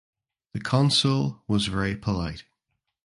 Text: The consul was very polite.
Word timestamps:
The 0.53 0.59
consul 0.59 1.43
was 1.47 1.67
very 1.67 1.95
polite. 1.95 2.45